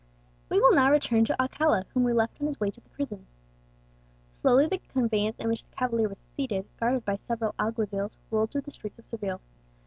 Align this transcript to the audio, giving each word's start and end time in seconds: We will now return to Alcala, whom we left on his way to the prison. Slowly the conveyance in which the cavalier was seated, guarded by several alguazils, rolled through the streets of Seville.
We 0.49 0.59
will 0.59 0.73
now 0.73 0.89
return 0.89 1.25
to 1.25 1.39
Alcala, 1.39 1.85
whom 1.93 2.03
we 2.03 2.11
left 2.11 2.41
on 2.41 2.47
his 2.47 2.59
way 2.59 2.71
to 2.71 2.81
the 2.81 2.89
prison. 2.89 3.27
Slowly 4.33 4.65
the 4.65 4.79
conveyance 4.79 5.37
in 5.37 5.47
which 5.47 5.61
the 5.61 5.75
cavalier 5.75 6.09
was 6.09 6.19
seated, 6.35 6.65
guarded 6.79 7.05
by 7.05 7.17
several 7.17 7.53
alguazils, 7.59 8.17
rolled 8.31 8.49
through 8.49 8.61
the 8.61 8.71
streets 8.71 8.97
of 8.97 9.07
Seville. 9.07 9.41